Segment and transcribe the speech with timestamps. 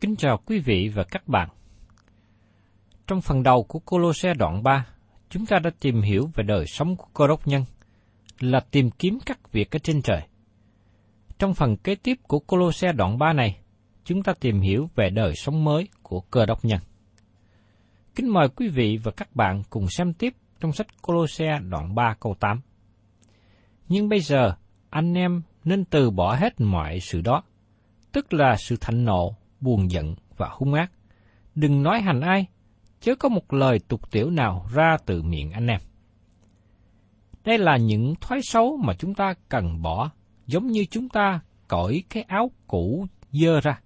[0.00, 1.48] Kính chào quý vị và các bạn.
[3.06, 4.86] Trong phần đầu của Colosse đoạn 3,
[5.30, 7.64] chúng ta đã tìm hiểu về đời sống của cơ đốc nhân,
[8.40, 10.20] là tìm kiếm các việc ở trên trời.
[11.38, 13.60] Trong phần kế tiếp của Colosse đoạn 3 này,
[14.04, 16.80] chúng ta tìm hiểu về đời sống mới của cơ đốc nhân.
[18.14, 22.14] Kính mời quý vị và các bạn cùng xem tiếp trong sách Colosse đoạn 3
[22.20, 22.60] câu 8.
[23.88, 24.54] Nhưng bây giờ,
[24.90, 27.42] anh em nên từ bỏ hết mọi sự đó,
[28.12, 30.90] tức là sự thạnh nộ, buồn giận và hung ác.
[31.54, 32.46] Đừng nói hành ai,
[33.00, 35.80] chớ có một lời tục tiểu nào ra từ miệng anh em.
[37.44, 40.10] Đây là những thói xấu mà chúng ta cần bỏ,
[40.46, 43.80] giống như chúng ta cởi cái áo cũ dơ ra.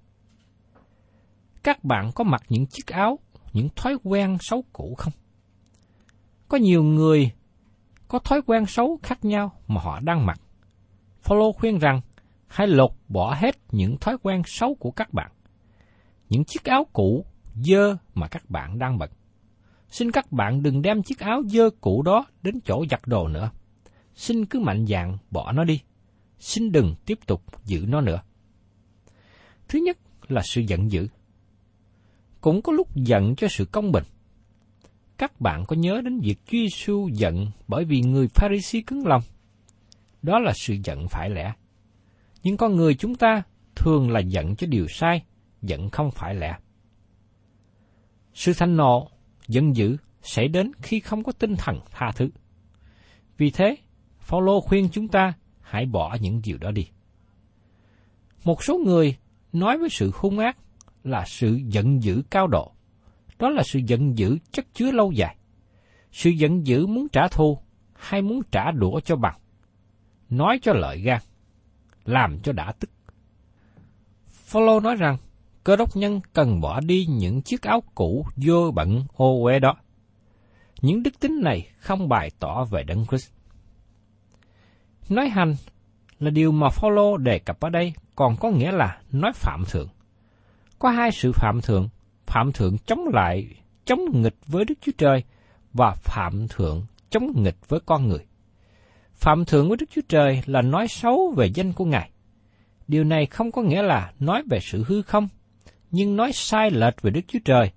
[1.62, 3.18] Các bạn có mặc những chiếc áo,
[3.52, 5.12] những thói quen xấu cũ không?
[6.48, 7.30] Có nhiều người
[8.08, 10.40] có thói quen xấu khác nhau mà họ đang mặc.
[11.22, 12.00] Phaolô khuyên rằng
[12.46, 15.30] hãy lột bỏ hết những thói quen xấu của các bạn.
[16.28, 17.24] Những chiếc áo cũ,
[17.54, 19.10] dơ mà các bạn đang bận.
[19.88, 23.50] Xin các bạn đừng đem chiếc áo dơ cũ đó đến chỗ giặt đồ nữa.
[24.14, 25.80] Xin cứ mạnh dạn bỏ nó đi.
[26.38, 28.20] Xin đừng tiếp tục giữ nó nữa.
[29.68, 31.08] Thứ nhất là sự giận dữ.
[32.40, 34.04] Cũng có lúc giận cho sự công bình.
[35.18, 39.22] Các bạn có nhớ đến việc Chúa Giêsu giận bởi vì người Pharisee cứng lòng?
[40.22, 41.52] Đó là sự giận phải lẽ.
[42.42, 43.42] Nhưng con người chúng ta
[43.76, 45.22] thường là giận cho điều sai,
[45.62, 46.56] vẫn không phải lẽ.
[48.34, 49.10] Sự thanh nộ,
[49.48, 52.28] giận dữ sẽ đến khi không có tinh thần tha thứ.
[53.38, 53.76] Vì thế,
[54.18, 56.88] Phaolô khuyên chúng ta hãy bỏ những điều đó đi.
[58.44, 59.16] Một số người
[59.52, 60.58] nói với sự hung ác
[61.04, 62.72] là sự giận dữ cao độ.
[63.38, 65.36] Đó là sự giận dữ chất chứa lâu dài.
[66.12, 67.58] Sự giận dữ muốn trả thù
[67.94, 69.38] hay muốn trả đũa cho bằng.
[70.30, 71.20] Nói cho lợi gan,
[72.04, 72.90] làm cho đã tức.
[74.26, 75.16] Phaolô nói rằng,
[75.68, 79.76] cơ đốc nhân cần bỏ đi những chiếc áo cũ vô bận ô uế đó.
[80.80, 83.30] Những đức tính này không bày tỏ về Đấng Christ.
[85.08, 85.54] Nói hành
[86.18, 89.88] là điều mà Phaolô đề cập ở đây còn có nghĩa là nói phạm thượng.
[90.78, 91.88] Có hai sự phạm thượng,
[92.26, 93.48] phạm thượng chống lại,
[93.84, 95.24] chống nghịch với Đức Chúa Trời
[95.72, 98.26] và phạm thượng chống nghịch với con người.
[99.14, 102.10] Phạm thượng với Đức Chúa Trời là nói xấu về danh của Ngài.
[102.88, 105.28] Điều này không có nghĩa là nói về sự hư không,
[105.90, 107.70] nhưng nói sai lệch về Đức Chúa Trời,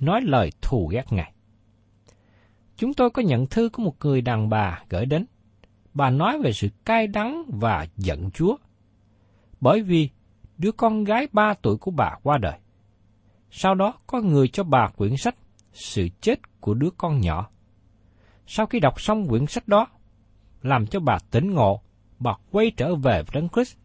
[0.00, 1.32] nói lời thù ghét Ngài.
[2.76, 5.26] Chúng tôi có nhận thư của một người đàn bà gửi đến.
[5.94, 8.56] Bà nói về sự cay đắng và giận Chúa.
[9.60, 10.10] Bởi vì
[10.58, 12.58] đứa con gái ba tuổi của bà qua đời.
[13.50, 15.34] Sau đó có người cho bà quyển sách
[15.78, 17.48] Sự chết của đứa con nhỏ.
[18.46, 19.86] Sau khi đọc xong quyển sách đó,
[20.62, 21.80] làm cho bà tỉnh ngộ,
[22.18, 23.76] bà quay trở về với Đấng Christ.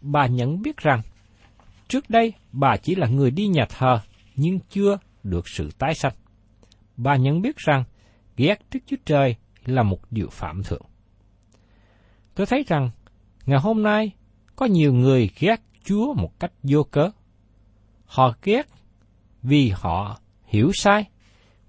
[0.00, 1.02] Bà nhận biết rằng,
[1.88, 4.00] trước đây bà chỉ là người đi nhà thờ,
[4.36, 6.14] nhưng chưa được sự tái sanh.
[6.96, 7.84] Bà nhận biết rằng,
[8.36, 10.86] ghét Đức Chúa Trời là một điều phạm thượng.
[12.34, 12.90] Tôi thấy rằng,
[13.46, 14.10] ngày hôm nay,
[14.56, 17.10] có nhiều người ghét Chúa một cách vô cớ.
[18.04, 18.66] Họ ghét
[19.42, 21.04] vì họ hiểu sai,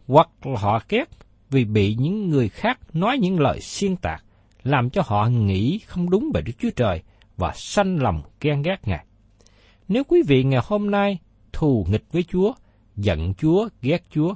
[0.08, 1.06] hoặc là họ ghét
[1.50, 4.24] vì bị những người khác nói những lời xuyên tạc,
[4.64, 7.04] làm cho họ nghĩ không đúng về Đức Chúa Trời
[7.38, 9.06] và sanh lòng ghen ghét Ngài.
[9.90, 11.20] Nếu quý vị ngày hôm nay
[11.54, 12.54] thù nghịch với Chúa,
[12.96, 14.34] giận Chúa, ghét Chúa,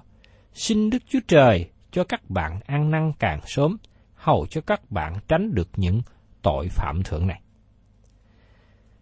[0.53, 3.77] xin Đức Chúa Trời cho các bạn ăn năn càng sớm,
[4.15, 6.01] hầu cho các bạn tránh được những
[6.41, 7.41] tội phạm thượng này.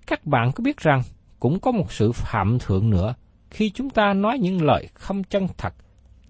[0.08, 1.02] Các bạn có biết rằng
[1.40, 3.14] cũng có một sự phạm thượng nữa
[3.50, 5.74] khi chúng ta nói những lời không chân thật,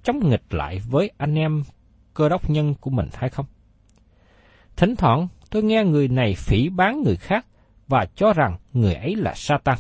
[0.04, 1.64] chống nghịch lại với anh em
[2.14, 3.46] cơ đốc nhân của mình hay không?
[4.76, 7.46] Thỉnh thoảng tôi nghe người này phỉ bán người khác
[7.88, 9.78] và cho rằng người ấy là Satan.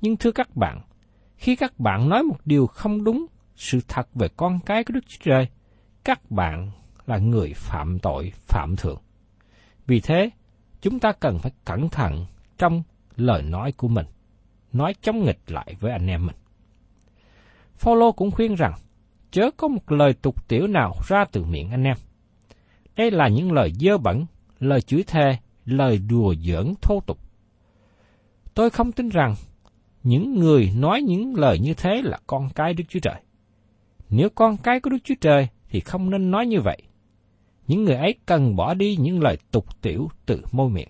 [0.00, 0.80] Nhưng thưa các bạn,
[1.36, 3.26] khi các bạn nói một điều không đúng
[3.56, 5.48] sự thật về con cái của Đức Chúa Trời,
[6.04, 6.70] các bạn
[7.06, 9.00] là người phạm tội phạm thượng.
[9.86, 10.30] Vì thế,
[10.80, 12.26] chúng ta cần phải cẩn thận
[12.58, 12.82] trong
[13.16, 14.06] lời nói của mình,
[14.72, 16.36] nói chống nghịch lại với anh em mình.
[17.76, 18.72] Phaolô cũng khuyên rằng,
[19.30, 21.96] chớ có một lời tục tiểu nào ra từ miệng anh em.
[22.96, 24.26] Đây là những lời dơ bẩn,
[24.60, 27.18] lời chửi thề, lời đùa giỡn thô tục.
[28.54, 29.34] Tôi không tin rằng
[30.02, 33.20] những người nói những lời như thế là con cái Đức Chúa Trời.
[34.10, 36.82] Nếu con cái của Đức Chúa Trời thì không nên nói như vậy.
[37.66, 40.88] Những người ấy cần bỏ đi những lời tục tiểu từ môi miệng.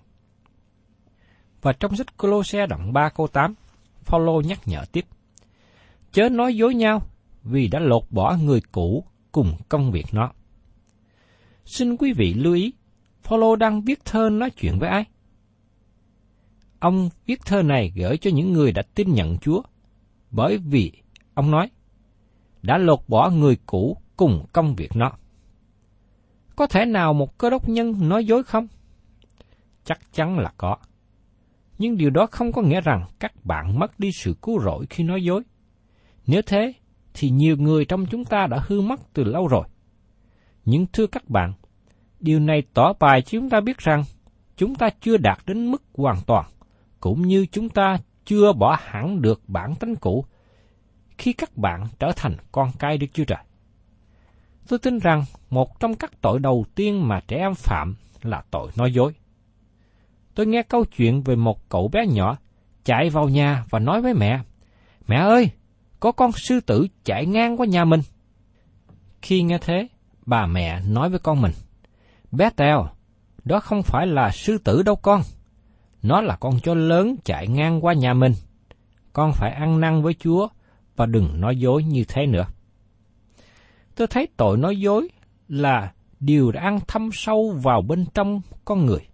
[1.62, 3.54] Và trong sách Colosse đoạn 3 câu 8,
[4.02, 5.04] Phaolô nhắc nhở tiếp.
[6.12, 7.02] Chớ nói dối nhau,
[7.42, 10.32] vì đã lột bỏ người cũ cùng công việc nó.
[11.64, 12.72] Xin quý vị lưu ý,
[13.22, 15.04] Phaolô đang viết thơ nói chuyện với ai?
[16.80, 19.62] Ông viết thơ này gửi cho những người đã tin nhận Chúa,
[20.30, 20.92] bởi vì
[21.34, 21.70] ông nói,
[22.62, 25.12] đã lột bỏ người cũ cùng công việc nó.
[26.56, 28.66] Có thể nào một cơ đốc nhân nói dối không?
[29.84, 30.76] Chắc chắn là có.
[31.78, 35.04] Nhưng điều đó không có nghĩa rằng các bạn mất đi sự cứu rỗi khi
[35.04, 35.42] nói dối.
[36.26, 36.72] Nếu thế,
[37.14, 39.66] thì nhiều người trong chúng ta đã hư mất từ lâu rồi.
[40.64, 41.52] Nhưng thưa các bạn,
[42.20, 44.04] điều này tỏ bài cho chúng ta biết rằng
[44.56, 46.46] chúng ta chưa đạt đến mức hoàn toàn,
[47.00, 50.24] cũng như chúng ta chưa bỏ hẳn được bản tính cũ
[51.18, 53.38] khi các bạn trở thành con cái Đức Chúa Trời.
[54.68, 58.70] Tôi tin rằng một trong các tội đầu tiên mà trẻ em phạm là tội
[58.76, 59.12] nói dối.
[60.34, 62.36] Tôi nghe câu chuyện về một cậu bé nhỏ
[62.84, 64.40] chạy vào nhà và nói với mẹ,
[65.06, 65.50] Mẹ ơi,
[66.00, 68.00] có con sư tử chạy ngang qua nhà mình.
[69.22, 69.88] Khi nghe thế,
[70.26, 71.52] bà mẹ nói với con mình,
[72.32, 72.86] Bé Tèo,
[73.44, 75.22] đó không phải là sư tử đâu con.
[76.02, 78.32] Nó là con chó lớn chạy ngang qua nhà mình.
[79.12, 80.48] Con phải ăn năn với Chúa
[80.96, 82.46] và đừng nói dối như thế nữa.
[83.94, 85.08] Tôi thấy tội nói dối
[85.48, 89.06] là điều đã ăn thâm sâu vào bên trong con người,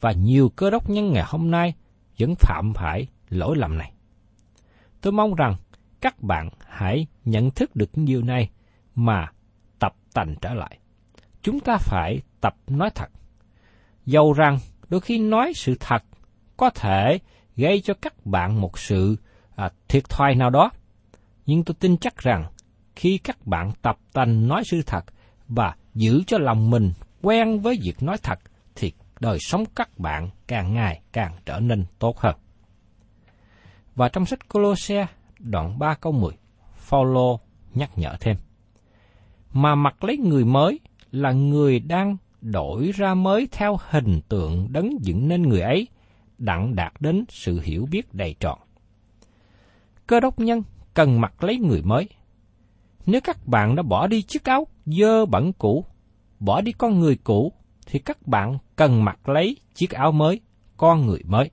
[0.00, 1.74] và nhiều cơ đốc nhân ngày hôm nay
[2.18, 3.92] vẫn phạm phải lỗi lầm này.
[5.00, 5.56] Tôi mong rằng
[6.00, 8.50] các bạn hãy nhận thức được điều này
[8.94, 9.26] mà
[9.78, 10.78] tập tành trở lại.
[11.42, 13.10] Chúng ta phải tập nói thật.
[14.06, 16.04] Dầu rằng đôi khi nói sự thật
[16.56, 17.18] có thể
[17.56, 19.16] gây cho các bạn một sự
[19.56, 20.70] à, thiệt thòi nào đó,
[21.46, 22.44] nhưng tôi tin chắc rằng
[22.96, 25.04] khi các bạn tập tành nói sự thật
[25.48, 28.38] và giữ cho lòng mình quen với việc nói thật,
[28.74, 32.36] thì đời sống các bạn càng ngày càng trở nên tốt hơn.
[33.94, 35.06] Và trong sách Colosse
[35.38, 36.32] đoạn 3 câu 10,
[36.76, 37.40] Phaolô
[37.74, 38.36] nhắc nhở thêm.
[39.52, 44.90] Mà mặc lấy người mới là người đang đổi ra mới theo hình tượng đấng
[45.00, 45.88] dựng nên người ấy,
[46.38, 48.58] đặng đạt đến sự hiểu biết đầy trọn.
[50.06, 50.62] Cơ đốc nhân
[50.94, 52.08] cần mặc lấy người mới.
[53.06, 55.84] Nếu các bạn đã bỏ đi chiếc áo dơ bẩn cũ,
[56.40, 57.52] bỏ đi con người cũ,
[57.86, 60.40] thì các bạn cần mặc lấy chiếc áo mới,
[60.76, 61.50] con người mới.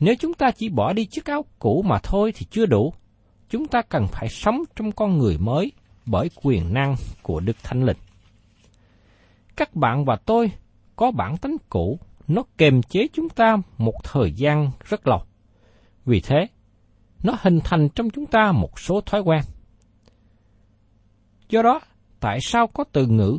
[0.00, 2.94] Nếu chúng ta chỉ bỏ đi chiếc áo cũ mà thôi thì chưa đủ.
[3.48, 5.72] Chúng ta cần phải sống trong con người mới
[6.06, 7.96] bởi quyền năng của Đức Thánh Linh.
[9.56, 10.52] Các bạn và tôi
[10.96, 11.98] có bản tính cũ,
[12.30, 15.22] nó kềm chế chúng ta một thời gian rất lâu.
[16.04, 16.46] Vì thế,
[17.22, 19.42] nó hình thành trong chúng ta một số thói quen.
[21.48, 21.80] Do đó,
[22.20, 23.38] tại sao có từ ngữ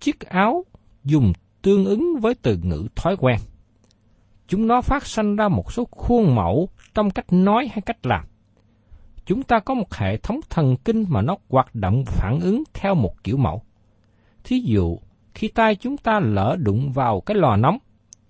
[0.00, 0.64] chiếc áo
[1.04, 3.38] dùng tương ứng với từ ngữ thói quen?
[4.48, 8.24] chúng nó phát sinh ra một số khuôn mẫu trong cách nói hay cách làm.
[9.26, 12.94] chúng ta có một hệ thống thần kinh mà nó hoạt động phản ứng theo
[12.94, 13.62] một kiểu mẫu.
[14.44, 14.98] Thí dụ,
[15.34, 17.78] khi tay chúng ta lỡ đụng vào cái lò nóng,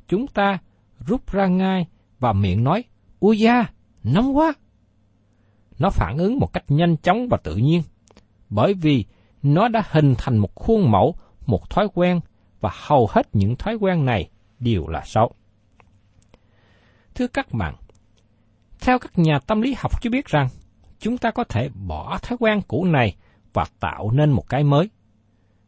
[0.09, 0.59] chúng ta
[1.07, 1.87] rút ra ngay
[2.19, 2.85] và miệng nói,
[3.21, 3.67] Ui da,
[4.03, 4.53] nóng quá!
[5.79, 7.83] Nó phản ứng một cách nhanh chóng và tự nhiên,
[8.51, 9.05] bởi vì
[9.43, 11.15] nó đã hình thành một khuôn mẫu,
[11.47, 12.21] một thói quen,
[12.61, 15.33] và hầu hết những thói quen này đều là xấu.
[17.15, 17.75] Thưa các bạn,
[18.81, 20.49] theo các nhà tâm lý học cho biết rằng,
[20.99, 23.17] chúng ta có thể bỏ thói quen cũ này
[23.53, 24.91] và tạo nên một cái mới.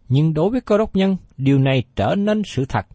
[0.09, 2.87] Nhưng đối với cơ đốc nhân, điều này trở nên sự thật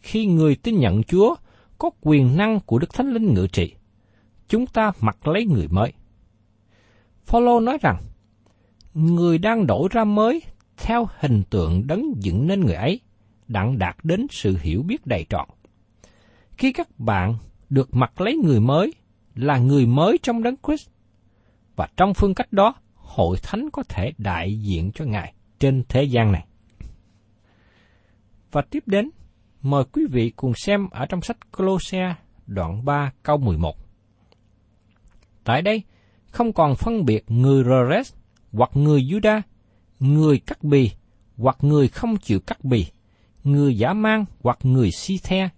[0.00, 1.34] khi người tin nhận Chúa
[1.78, 3.74] có quyền năng của Đức Thánh Linh ngự trị.
[4.48, 5.92] Chúng ta mặc lấy người mới.
[7.24, 7.96] Phaolô nói rằng,
[8.94, 10.42] người đang đổi ra mới
[10.76, 13.00] theo hình tượng đấng dựng nên người ấy,
[13.48, 15.48] đặng đạt đến sự hiểu biết đầy trọn.
[16.56, 17.34] Khi các bạn
[17.70, 18.94] được mặc lấy người mới,
[19.34, 20.88] là người mới trong đấng Christ,
[21.76, 26.04] và trong phương cách đó, hội thánh có thể đại diện cho Ngài trên thế
[26.04, 26.46] gian này.
[28.52, 29.10] Và tiếp đến,
[29.62, 32.14] mời quý vị cùng xem ở trong sách Colosse
[32.46, 33.76] đoạn 3 câu 11.
[35.44, 35.82] Tại đây,
[36.30, 38.12] không còn phân biệt người Rores
[38.52, 39.40] hoặc người Juda,
[40.00, 40.90] người cắt bì
[41.36, 42.86] hoặc người không chịu cắt bì,
[43.44, 45.48] người giả mang hoặc người si the,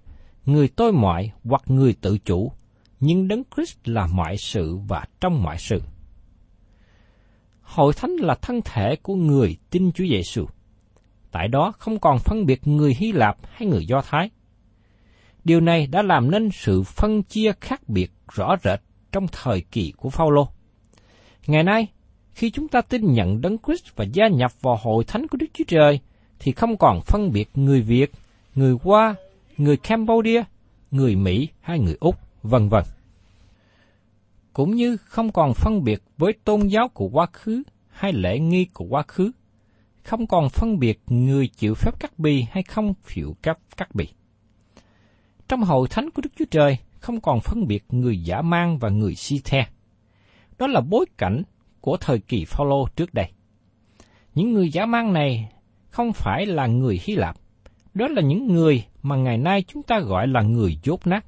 [0.47, 2.53] người tôi mọi hoặc người tự chủ,
[3.01, 5.83] nhưng Đấng Christ là mọi sự và trong mọi sự.
[7.63, 10.47] Hội thánh là thân thể của người tin Chúa Giêsu.
[11.33, 14.31] Tại đó không còn phân biệt người Hy Lạp hay người Do Thái.
[15.45, 18.81] Điều này đã làm nên sự phân chia khác biệt rõ rệt
[19.13, 20.49] trong thời kỳ của Phaolô.
[21.47, 21.87] Ngày nay,
[22.35, 25.47] khi chúng ta tin nhận Đấng Christ và gia nhập vào hội thánh của Đức
[25.55, 26.01] Chúa Trời,
[26.39, 28.13] thì không còn phân biệt người Việt,
[28.55, 29.15] người Hoa,
[29.59, 30.43] người Cambodia,
[30.91, 32.85] người Mỹ hay người Úc, vân vân.
[34.53, 38.65] Cũng như không còn phân biệt với tôn giáo của quá khứ hay lễ nghi
[38.65, 39.31] của quá khứ,
[40.03, 44.09] không còn phân biệt người chịu phép cắt bì hay không chịu phép cắt bì.
[45.49, 48.89] Trong hội thánh của Đức Chúa Trời, không còn phân biệt người giả mang và
[48.89, 49.67] người si the.
[50.59, 51.43] Đó là bối cảnh
[51.81, 53.31] của thời kỳ Phaolô trước đây.
[54.35, 55.49] Những người giả mang này
[55.89, 57.37] không phải là người Hy Lạp,
[57.95, 61.25] đó là những người mà ngày nay chúng ta gọi là người dốt nát.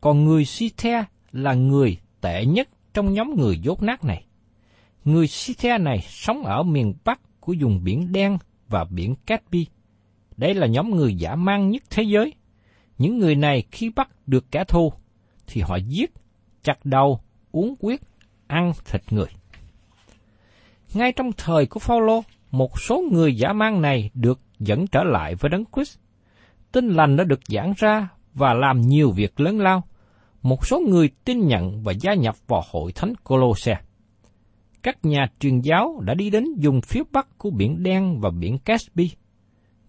[0.00, 4.24] Còn người si the là người tệ nhất trong nhóm người dốt nát này.
[5.04, 9.66] Người si the này sống ở miền Bắc của vùng biển đen và biển Caspi.
[10.36, 12.32] Đây là nhóm người giả mang nhất thế giới.
[12.98, 14.92] Những người này khi bắt được kẻ thù,
[15.46, 16.10] thì họ giết,
[16.62, 17.20] chặt đầu,
[17.52, 18.00] uống quyết,
[18.46, 19.28] ăn thịt người.
[20.94, 25.34] Ngay trong thời của Phaolô, một số người giả mang này được dẫn trở lại
[25.34, 25.98] với Đấng Christ.
[26.72, 29.82] Tin lành đã được giảng ra và làm nhiều việc lớn lao.
[30.42, 33.80] Một số người tin nhận và gia nhập vào hội thánh Colosse.
[34.82, 38.58] Các nhà truyền giáo đã đi đến vùng phía bắc của biển đen và biển
[38.58, 39.10] Caspi.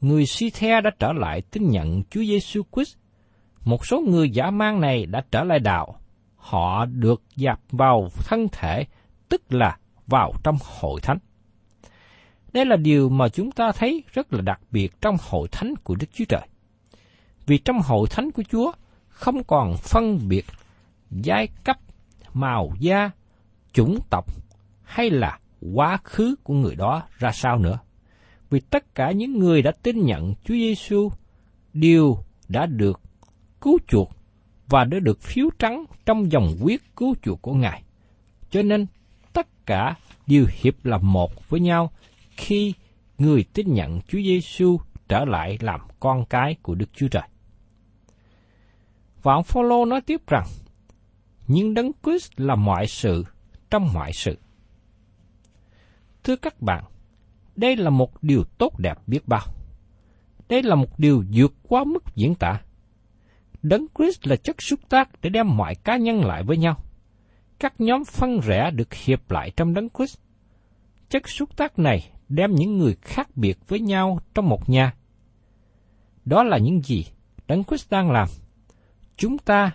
[0.02, 2.98] Người Si-the đã trở lại tin nhận Chúa Giêsu Christ.
[3.66, 5.96] Một số người giả mang này đã trở lại đạo.
[6.36, 8.86] Họ được dạp vào thân thể,
[9.30, 11.18] tức là vào trong hội thánh.
[12.54, 15.96] Đây là điều mà chúng ta thấy rất là đặc biệt trong hội thánh của
[15.96, 16.48] Đức Chúa Trời.
[17.46, 18.72] Vì trong hội thánh của Chúa
[19.10, 20.46] không còn phân biệt
[21.12, 21.78] giai cấp,
[22.34, 23.12] màu da,
[23.74, 24.26] chủng tộc
[24.92, 25.40] hay là
[25.74, 27.80] quá khứ của người đó ra sao nữa.
[28.50, 31.10] Vì tất cả những người đã tin nhận Chúa Giêsu
[31.74, 32.18] đều
[32.50, 33.02] đã được
[33.62, 34.12] cứu chuộc
[34.68, 37.84] và đã được phiếu trắng trong dòng huyết cứu chuộc của Ngài.
[38.50, 38.86] Cho nên
[39.34, 39.96] tất cả
[40.28, 41.92] đều hiệp làm một với nhau
[42.38, 42.74] khi
[43.18, 47.28] người tin nhận Chúa Giêsu trở lại làm con cái của Đức Chúa Trời.
[49.24, 50.48] Và ông Phaolô nói tiếp rằng,
[51.48, 53.26] nhưng Đấng Christ là mọi sự
[53.70, 54.38] trong mọi sự.
[56.24, 56.84] Thưa các bạn,
[57.56, 59.46] đây là một điều tốt đẹp biết bao.
[60.50, 62.62] Đây là một điều vượt quá mức diễn tả.
[63.62, 66.84] Đấng Christ là chất xúc tác để đem mọi cá nhân lại với nhau.
[67.60, 70.18] Các nhóm phân rẽ được hiệp lại trong Đấng Christ.
[71.10, 74.94] Chất xúc tác này đem những người khác biệt với nhau trong một nhà.
[76.26, 77.06] Đó là những gì
[77.48, 78.28] Đấng Christ đang làm.
[79.18, 79.72] Chúng ta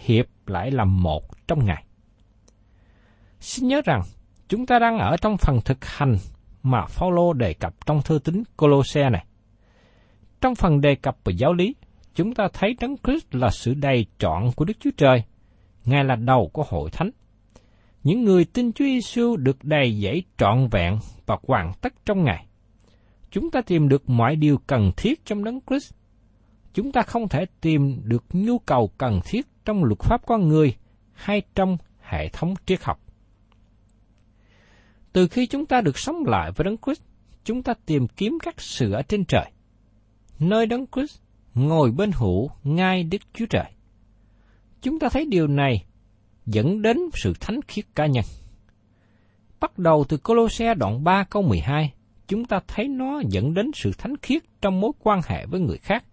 [0.00, 1.84] hiệp lại làm một trong Ngài.
[3.40, 4.02] Xin nhớ rằng,
[4.48, 6.16] chúng ta đang ở trong phần thực hành
[6.62, 9.26] mà Phaolô đề cập trong thư tín Colosse này.
[10.40, 11.74] Trong phần đề cập về giáo lý,
[12.14, 15.22] chúng ta thấy Đấng Christ là sự đầy trọn của Đức Chúa Trời.
[15.84, 17.10] Ngài là đầu của hội thánh
[18.06, 22.46] những người tin Chúa Giêsu được đầy dẫy trọn vẹn và hoàn tất trong Ngài.
[23.30, 25.94] Chúng ta tìm được mọi điều cần thiết trong Đấng Christ.
[26.74, 30.76] Chúng ta không thể tìm được nhu cầu cần thiết trong luật pháp con người
[31.12, 33.00] hay trong hệ thống triết học.
[35.16, 37.00] Từ khi chúng ta được sống lại với Đấng Christ,
[37.44, 39.50] chúng ta tìm kiếm các sự ở trên trời.
[40.38, 41.18] Nơi Đấng Christ
[41.54, 43.64] ngồi bên hữu ngay Đức Chúa Trời.
[44.82, 45.84] Chúng ta thấy điều này
[46.46, 48.24] dẫn đến sự thánh khiết cá nhân.
[49.60, 51.92] Bắt đầu từ Colosse đoạn 3 câu 12,
[52.28, 55.78] chúng ta thấy nó dẫn đến sự thánh khiết trong mối quan hệ với người
[55.78, 56.04] khác.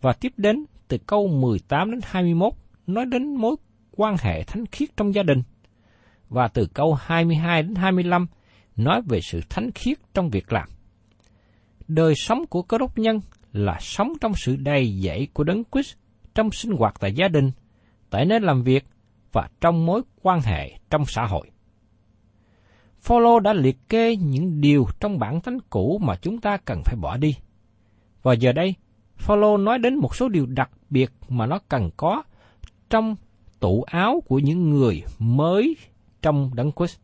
[0.00, 2.52] Và tiếp đến từ câu 18 đến 21
[2.86, 3.56] nói đến mối
[3.90, 5.42] quan hệ thánh khiết trong gia đình.
[6.28, 8.26] Và từ câu 22 đến 25
[8.76, 10.68] nói về sự thánh khiết trong việc làm.
[11.88, 13.20] Đời sống của cơ đốc nhân
[13.52, 15.94] là sống trong sự đầy dẫy của Đấng Christ
[16.34, 17.50] trong sinh hoạt tại gia đình,
[18.10, 18.84] tại nơi làm việc
[19.32, 21.50] và trong mối quan hệ trong xã hội.
[23.00, 26.96] Phaolô đã liệt kê những điều trong bản thánh cũ mà chúng ta cần phải
[26.96, 27.36] bỏ đi.
[28.22, 28.74] Và giờ đây,
[29.16, 32.22] Phaolô nói đến một số điều đặc biệt mà nó cần có
[32.90, 33.16] trong
[33.60, 35.76] tủ áo của những người mới
[36.22, 37.00] trong đấng Christ.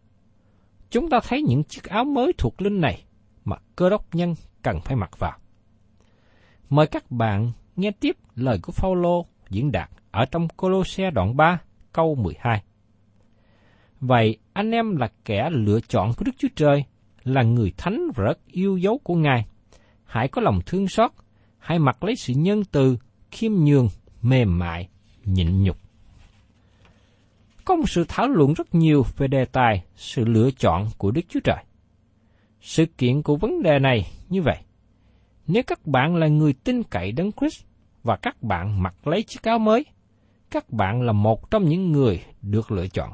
[0.91, 3.05] Chúng ta thấy những chiếc áo mới thuộc linh này
[3.45, 5.39] mà cơ đốc nhân cần phải mặc vào.
[6.71, 11.61] Mời các bạn nghe tiếp lời của Phaolô diễn đạt ở trong Colosse đoạn 3
[11.93, 12.63] câu 12.
[14.01, 16.85] Vậy anh em là kẻ lựa chọn của Đức Chúa Trời,
[17.25, 19.47] là người thánh và rất yêu dấu của Ngài.
[20.05, 21.11] Hãy có lòng thương xót,
[21.59, 22.97] hãy mặc lấy sự nhân từ,
[23.31, 23.89] khiêm nhường,
[24.23, 24.89] mềm mại,
[25.25, 25.77] nhịn nhục.
[27.65, 31.23] Có một sự thảo luận rất nhiều về đề tài sự lựa chọn của Đức
[31.29, 31.65] Chúa Trời.
[32.61, 34.57] Sự kiện của vấn đề này như vậy.
[35.47, 37.65] Nếu các bạn là người tin cậy Đấng Christ
[38.03, 39.85] và các bạn mặc lấy chiếc áo mới,
[40.51, 43.11] các bạn là một trong những người được lựa chọn.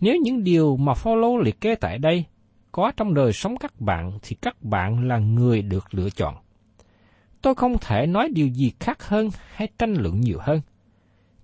[0.00, 2.24] Nếu những điều mà Phaolô liệt kê tại đây
[2.72, 6.34] có trong đời sống các bạn thì các bạn là người được lựa chọn.
[7.42, 10.60] Tôi không thể nói điều gì khác hơn hay tranh luận nhiều hơn.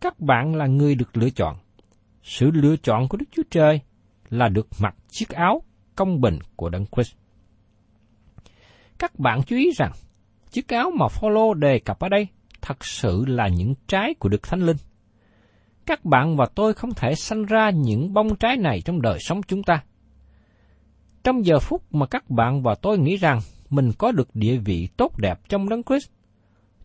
[0.00, 1.56] Các bạn là người được lựa chọn.
[2.22, 3.80] Sự lựa chọn của Đức Chúa Trời
[4.30, 5.62] là được mặc chiếc áo
[5.96, 7.12] công bình của Đấng Christ.
[8.98, 9.92] Các bạn chú ý rằng,
[10.50, 12.26] chiếc áo mà Phaolô đề cập ở đây
[12.62, 14.76] thật sự là những trái của Đức Thánh Linh.
[15.86, 19.40] Các bạn và tôi không thể sanh ra những bông trái này trong đời sống
[19.42, 19.82] chúng ta.
[21.24, 24.88] Trong giờ phút mà các bạn và tôi nghĩ rằng mình có được địa vị
[24.96, 26.10] tốt đẹp trong Đấng Christ,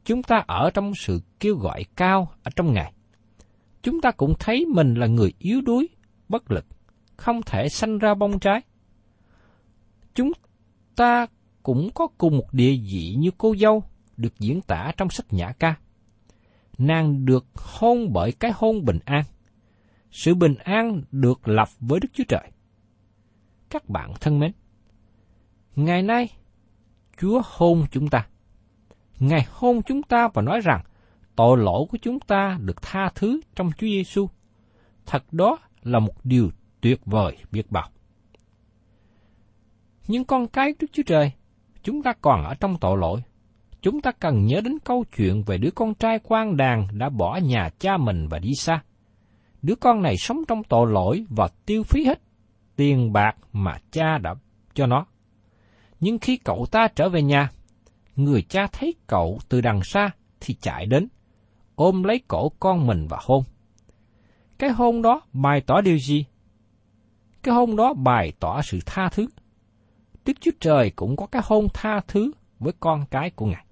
[0.06, 2.94] chúng ta ở trong sự kêu gọi cao ở trong Ngài.
[3.82, 5.90] Chúng ta cũng thấy mình là người yếu đuối,
[6.30, 6.66] bất lực,
[7.18, 8.62] không thể sanh ra bông trái.
[10.14, 10.32] Chúng
[10.96, 11.28] ta
[11.64, 13.84] cũng có cùng một địa vị như cô dâu
[14.18, 15.76] được diễn tả trong sách Nhã Ca.
[16.78, 19.24] Nàng được hôn bởi cái hôn bình an.
[20.12, 22.52] Sự bình an được lập với Đức Chúa Trời.
[23.70, 24.52] Các bạn thân mến,
[25.76, 26.30] ngày nay
[27.22, 28.28] Chúa hôn chúng ta.
[29.20, 30.84] Ngài hôn chúng ta và nói rằng
[31.38, 34.28] tội lỗi của chúng ta được tha thứ trong Chúa Giêsu.
[35.06, 36.50] Thật đó là một điều
[36.82, 37.90] tuyệt vời biết bao.
[40.08, 41.32] Nhưng con cái Đức Chúa Trời,
[41.84, 43.22] chúng ta còn ở trong tội lỗi.
[43.82, 47.40] Chúng ta cần nhớ đến câu chuyện về đứa con trai quan đàn đã bỏ
[47.44, 48.82] nhà cha mình và đi xa.
[49.62, 52.22] Đứa con này sống trong tội lỗi và tiêu phí hết
[52.76, 54.36] tiền bạc mà cha đã
[54.74, 55.06] cho nó.
[56.00, 57.50] Nhưng khi cậu ta trở về nhà,
[58.16, 61.08] người cha thấy cậu từ đằng xa thì chạy đến,
[61.78, 63.44] ôm lấy cổ con mình và hôn.
[64.58, 66.26] Cái hôn đó bày tỏ điều gì?
[67.44, 69.28] Cái hôn đó bày tỏ sự tha thứ.
[70.26, 73.66] Đức Chúa Trời cũng có cái hôn tha thứ với con cái của Ngài.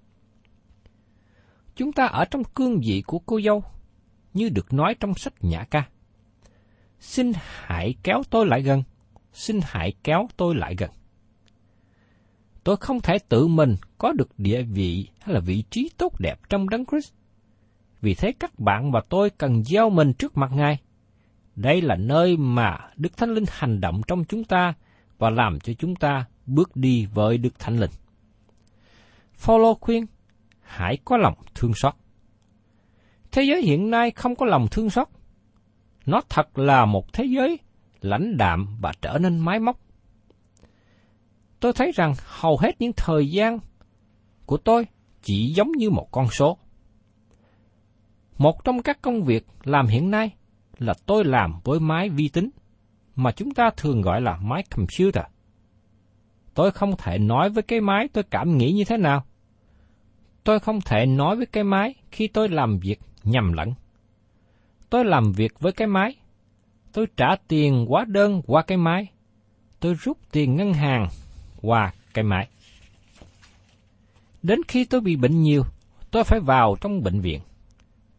[1.75, 3.63] Chúng ta ở trong cương vị của cô dâu,
[4.33, 5.87] như được nói trong sách Nhã ca.
[6.99, 8.83] Xin hãy kéo tôi lại gần,
[9.33, 10.89] xin hãy kéo tôi lại gần.
[12.63, 16.39] Tôi không thể tự mình có được địa vị hay là vị trí tốt đẹp
[16.49, 17.13] trong đấng Christ.
[18.01, 20.77] Vì thế các bạn và tôi cần gieo mình trước mặt Ngài.
[21.55, 24.73] Đây là nơi mà Đức Thánh Linh hành động trong chúng ta
[25.17, 27.91] và làm cho chúng ta bước đi với Đức Thánh Linh.
[29.33, 30.05] Phaolô khuyên,
[30.61, 31.93] hãy có lòng thương xót.
[33.31, 35.07] Thế giới hiện nay không có lòng thương xót.
[36.05, 37.59] Nó thật là một thế giới
[38.01, 39.79] lãnh đạm và trở nên máy móc.
[41.59, 43.59] Tôi thấy rằng hầu hết những thời gian
[44.45, 44.87] của tôi
[45.21, 46.57] chỉ giống như một con số.
[48.37, 50.35] Một trong các công việc làm hiện nay
[50.77, 52.49] là tôi làm với máy vi tính,
[53.15, 55.23] mà chúng ta thường gọi là máy computer.
[56.53, 59.25] Tôi không thể nói với cái máy tôi cảm nghĩ như thế nào.
[60.43, 63.73] Tôi không thể nói với cái máy khi tôi làm việc nhầm lẫn.
[64.89, 66.15] Tôi làm việc với cái máy.
[66.93, 69.07] Tôi trả tiền hóa đơn qua cái máy.
[69.79, 71.07] Tôi rút tiền ngân hàng
[71.61, 72.47] qua cái máy.
[74.43, 75.63] Đến khi tôi bị bệnh nhiều,
[76.11, 77.41] tôi phải vào trong bệnh viện.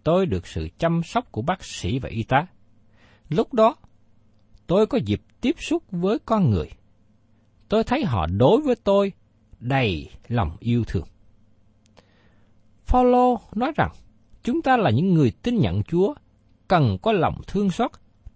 [0.06, 2.46] Tôi được sự chăm sóc của bác sĩ và y tá.
[3.28, 3.76] Lúc đó,
[4.66, 6.70] tôi có dịp tiếp xúc với con người–
[7.68, 9.12] tôi thấy họ đối với tôi
[9.60, 11.04] đầy lòng yêu thương.
[12.84, 13.90] Phaolô nói rằng
[14.42, 16.14] chúng ta là những người tin nhận Chúa
[16.68, 17.90] cần có lòng thương xót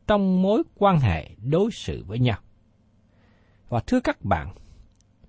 [0.06, 2.38] trong mối quan hệ đối xử với nhau.
[3.68, 4.54] Và thưa các bạn,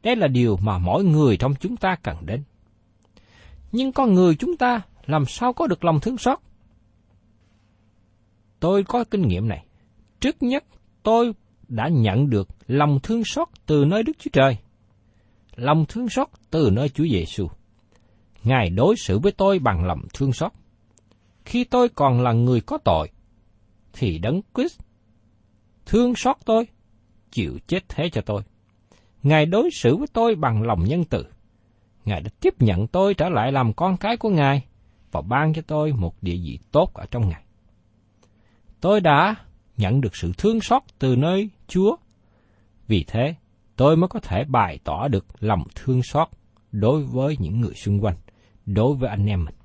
[0.04, 2.44] đây là điều mà mỗi người trong chúng ta cần đến.
[3.72, 6.40] Nhưng con người chúng ta làm sao có được lòng thương xót?
[8.60, 9.66] Tôi có kinh nghiệm này.
[10.20, 10.64] Trước nhất,
[11.04, 11.34] tôi
[11.68, 14.58] đã nhận được lòng thương xót từ nơi Đức Chúa Trời.
[15.56, 17.48] Lòng thương xót từ nơi Chúa Giêsu.
[18.44, 20.52] Ngài đối xử với tôi bằng lòng thương xót.
[21.46, 23.10] Khi tôi còn là người có tội,
[23.94, 24.80] thì Đấng Christ
[25.86, 26.68] thương xót tôi,
[27.32, 28.42] chịu chết thế cho tôi.
[29.24, 31.26] Ngài đối xử với tôi bằng lòng nhân từ.
[32.06, 34.64] Ngài đã tiếp nhận tôi trở lại làm con cái của Ngài
[35.12, 37.44] và ban cho tôi một địa vị tốt ở trong Ngài.
[38.82, 39.36] Tôi đã
[39.78, 41.96] nhận được sự thương xót từ nơi Chúa.
[42.88, 43.36] Vì thế,
[43.76, 46.28] tôi mới có thể bày tỏ được lòng thương xót
[46.72, 48.16] đối với những người xung quanh,
[48.66, 49.56] đối với anh em mình.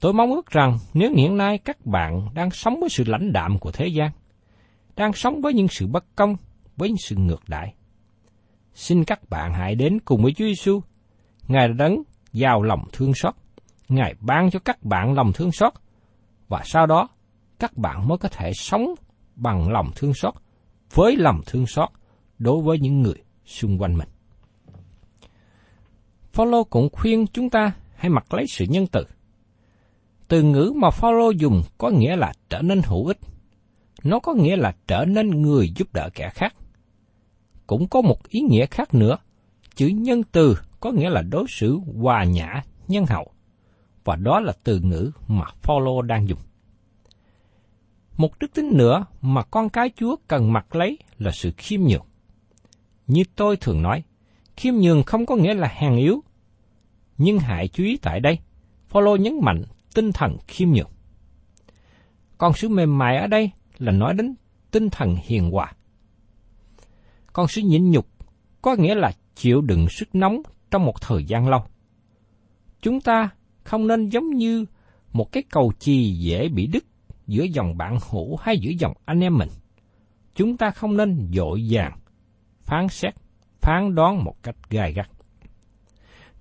[0.00, 3.58] Tôi mong ước rằng nếu hiện nay các bạn đang sống với sự lãnh đạm
[3.58, 4.10] của thế gian,
[4.96, 6.36] đang sống với những sự bất công,
[6.76, 7.74] với những sự ngược đại,
[8.74, 10.80] xin các bạn hãy đến cùng với Chúa Giêsu.
[11.48, 12.02] Ngài đã đấng
[12.32, 13.34] giàu lòng thương xót,
[13.90, 15.72] Ngài ban cho các bạn lòng thương xót,
[16.48, 17.08] và sau đó
[17.58, 18.94] các bạn mới có thể sống
[19.36, 20.34] bằng lòng thương xót
[20.94, 21.88] với lòng thương xót
[22.38, 24.08] đối với những người xung quanh mình.
[26.32, 29.04] Phaolô cũng khuyên chúng ta hãy mặc lấy sự nhân từ.
[30.28, 33.18] Từ ngữ mà Phaolô dùng có nghĩa là trở nên hữu ích.
[34.04, 36.54] Nó có nghĩa là trở nên người giúp đỡ kẻ khác.
[37.66, 39.16] Cũng có một ý nghĩa khác nữa.
[39.74, 43.32] Chữ nhân từ có nghĩa là đối xử hòa nhã, nhân hậu.
[44.04, 46.38] Và đó là từ ngữ mà Phaolô đang dùng.
[48.16, 52.06] Một đức tính nữa mà con cái Chúa cần mặc lấy là sự khiêm nhường.
[53.06, 54.02] Như tôi thường nói,
[54.56, 56.20] khiêm nhường không có nghĩa là hèn yếu.
[57.18, 58.38] Nhưng hãy chú ý tại đây,
[58.88, 59.62] Phaolô nhấn mạnh
[59.94, 60.90] tinh thần khiêm nhường.
[62.38, 64.34] Con sự mềm mại ở đây là nói đến
[64.70, 65.72] tinh thần hiền hòa.
[67.32, 68.06] Con sự nhịn nhục
[68.62, 71.64] có nghĩa là chịu đựng sức nóng trong một thời gian lâu.
[72.82, 73.30] Chúng ta
[73.70, 74.64] không nên giống như
[75.12, 76.84] một cái cầu chì dễ bị đứt
[77.26, 79.48] giữa dòng bạn hữu hay giữa dòng anh em mình.
[80.34, 81.98] Chúng ta không nên dội vàng,
[82.60, 83.14] phán xét,
[83.60, 85.10] phán đoán một cách gai gắt.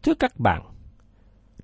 [0.04, 0.62] Thưa các bạn,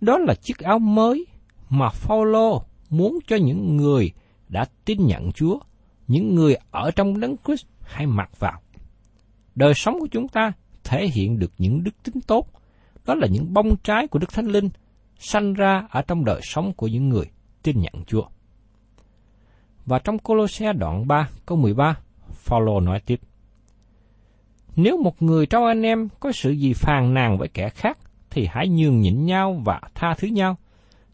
[0.01, 1.25] đó là chiếc áo mới
[1.69, 4.11] mà Phaolô muốn cho những người
[4.49, 5.59] đã tin nhận Chúa,
[6.07, 8.61] những người ở trong đấng Christ hay mặc vào.
[9.55, 10.51] Đời sống của chúng ta
[10.83, 12.47] thể hiện được những đức tính tốt,
[13.05, 14.69] đó là những bông trái của Đức Thánh Linh
[15.19, 17.25] sanh ra ở trong đời sống của những người
[17.63, 18.23] tin nhận Chúa.
[19.85, 21.97] Và trong Colosse đoạn 3 câu 13,
[22.31, 23.19] Phaolô nói tiếp:
[24.75, 27.97] Nếu một người trong anh em có sự gì phàn nàn với kẻ khác
[28.29, 30.57] thì hãy nhường nhịn nhau và tha thứ nhau.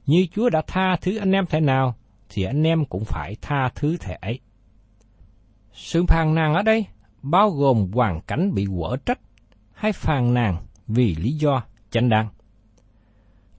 [0.05, 1.95] Như Chúa đã tha thứ anh em thế nào
[2.29, 4.39] thì anh em cũng phải tha thứ thể ấy.
[5.73, 6.85] Sự phàn nàn ở đây
[7.21, 9.19] bao gồm hoàn cảnh bị quở trách
[9.73, 12.27] hay phàn nàn vì lý do chánh đáng.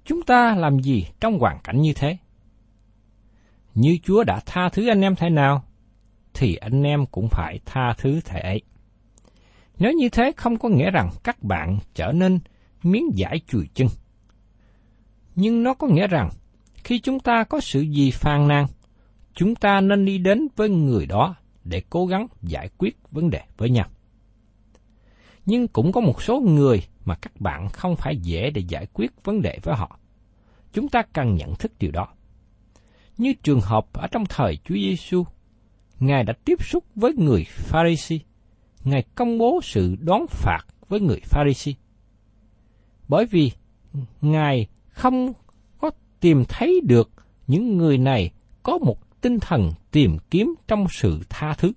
[0.05, 2.17] Chúng ta làm gì trong hoàn cảnh như thế?
[3.75, 5.65] Như Chúa đã tha thứ anh em thế nào,
[6.35, 8.63] thì anh em cũng phải tha thứ thể ấy.
[9.79, 12.39] Nếu như thế không có nghĩa rằng các bạn trở nên
[12.83, 13.89] miếng giải chùi chân.
[15.35, 16.31] Nhưng nó có nghĩa rằng,
[16.85, 18.67] khi chúng ta có sự gì phàn nàn,
[19.35, 21.35] chúng ta nên đi đến với người đó
[21.65, 23.87] để cố gắng giải quyết vấn đề với nhau.
[25.47, 29.25] Nhưng cũng có một số người mà các bạn không phải dễ để giải quyết
[29.25, 29.99] vấn đề với họ.
[30.73, 32.09] Chúng ta cần nhận thức điều đó.
[33.19, 35.25] Như trường hợp ở trong thời Chúa Giêsu,
[36.01, 38.19] Ngài đã tiếp xúc với người Pharisee,
[38.85, 41.75] Ngài công bố sự đón phạt với người Pharisee.
[43.09, 43.53] Bởi vì
[44.21, 45.33] Ngài không
[45.79, 47.11] có tìm thấy được
[47.47, 48.31] những người này
[48.63, 51.73] có một tinh thần tìm kiếm trong sự tha thứ.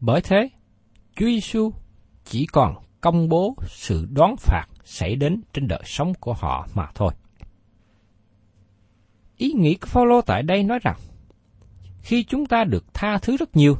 [0.00, 0.48] Bởi thế,
[1.16, 1.72] Chúa Giêsu
[2.24, 2.74] chỉ còn
[3.06, 7.12] công bố sự đoán phạt xảy đến trên đời sống của họ mà thôi.
[9.36, 10.96] Ý nghĩ của Phaolô tại đây nói rằng,
[12.02, 13.76] khi chúng ta được tha thứ rất nhiều,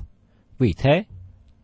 [0.58, 1.04] vì thế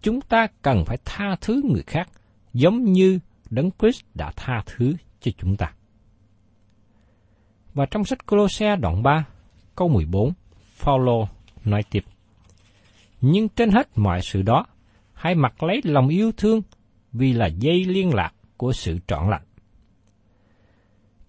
[0.01, 2.09] chúng ta cần phải tha thứ người khác
[2.53, 3.19] giống như
[3.51, 5.73] Đấng Christ đã tha thứ cho chúng ta.
[7.75, 9.25] Và trong sách Colosse đoạn 3,
[9.77, 10.33] câu 14,
[10.75, 11.29] Phaolô
[11.65, 12.05] nói tiếp:
[13.21, 14.67] Nhưng trên hết mọi sự đó,
[15.13, 16.63] hãy mặc lấy lòng yêu thương
[17.13, 19.43] vì là dây liên lạc của sự trọn lành.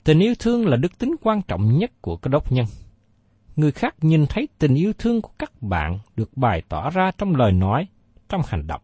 [0.03, 2.65] Tình yêu thương là đức tính quan trọng nhất của các đốc nhân.
[3.55, 7.35] Người khác nhìn thấy tình yêu thương của các bạn được bày tỏ ra trong
[7.35, 7.87] lời nói,
[8.29, 8.81] trong hành động.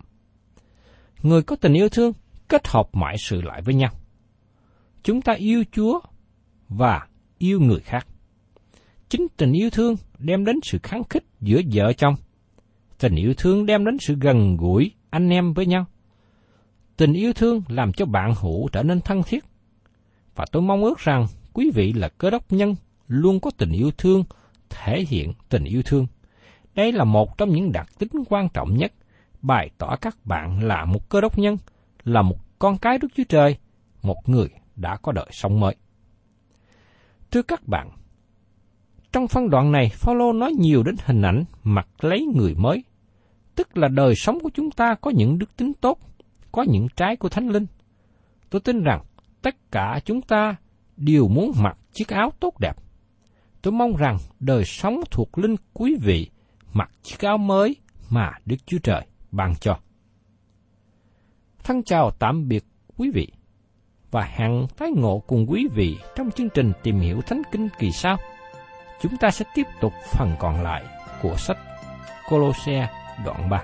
[1.23, 2.13] người có tình yêu thương
[2.47, 3.91] kết hợp mọi sự lại với nhau.
[5.03, 5.99] Chúng ta yêu Chúa
[6.69, 7.07] và
[7.37, 8.07] yêu người khác.
[9.09, 12.15] Chính tình yêu thương đem đến sự kháng khích giữa vợ chồng.
[12.99, 15.85] Tình yêu thương đem đến sự gần gũi anh em với nhau.
[16.99, 19.45] Tình yêu thương làm cho bạn hữu trở nên thân thiết.
[20.35, 22.75] Và tôi mong ước rằng quý vị là cơ đốc nhân
[23.07, 24.23] luôn có tình yêu thương,
[24.69, 26.07] thể hiện tình yêu thương.
[26.75, 28.93] Đây là một trong những đặc tính quan trọng nhất,
[29.41, 31.57] bày tỏ các bạn là một cơ đốc nhân,
[32.03, 33.57] là một con cái Đức Chúa Trời,
[34.03, 35.75] một người đã có đời sống mới.
[37.31, 37.89] Thưa các bạn,
[39.11, 42.83] trong phân đoạn này, Phaolô nói nhiều đến hình ảnh mặc lấy người mới,
[43.55, 45.99] tức là đời sống của chúng ta có những đức tính tốt,
[46.51, 47.65] có những trái của Thánh Linh.
[48.49, 49.03] Tôi tin rằng
[49.41, 50.55] tất cả chúng ta
[50.97, 52.77] đều muốn mặc chiếc áo tốt đẹp.
[53.61, 56.29] Tôi mong rằng đời sống thuộc linh quý vị
[56.73, 57.75] mặc chiếc áo mới
[58.09, 59.79] mà Đức Chúa Trời ban cho.
[61.63, 62.63] Thân chào tạm biệt
[62.97, 63.27] quý vị
[64.11, 67.91] và hẹn tái ngộ cùng quý vị trong chương trình tìm hiểu Thánh Kinh kỳ
[67.91, 68.17] sau.
[69.01, 70.85] Chúng ta sẽ tiếp tục phần còn lại
[71.21, 71.57] của sách
[72.29, 72.89] Colosse
[73.25, 73.63] đoạn 3.